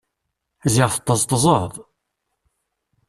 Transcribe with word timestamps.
Ziɣ 0.73 0.89
tṭeẓṭeẓeḍ! 0.95 1.73